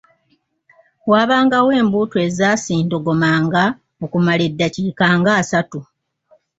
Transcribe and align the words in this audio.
Waabangawo 1.11 1.69
embuutu 1.81 2.15
ezaasindogomanga 2.27 3.63
okumala 4.05 4.41
eddakiika 4.49 5.05
ng’asatu. 5.17 5.79